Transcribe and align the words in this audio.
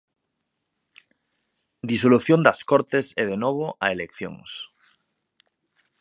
Disolución 1.91 2.39
das 2.47 2.59
Cortes 2.69 3.05
e 3.21 3.23
de 3.31 3.37
novo 3.43 3.65
a 3.83 3.85
eleccións. 3.95 4.51